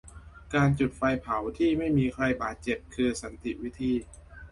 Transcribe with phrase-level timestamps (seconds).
[0.53, 3.93] การจุดไฟเผาที่ไม่มีใครบาดเจ็บ คือสันติวิธี